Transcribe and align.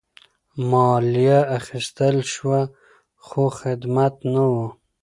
مالیه 0.71 1.39
اخیستل 1.57 2.15
شوه 2.33 2.59
خو 3.25 3.43
خدمت 3.59 4.15
نه 4.33 4.43
وو. 4.51 4.67